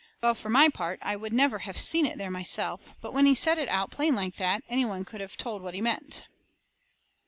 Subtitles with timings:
[0.23, 3.35] Well, for my part, I never would of seen it there myself, but when he
[3.35, 6.23] said it out plain like that any one could of told what he meant.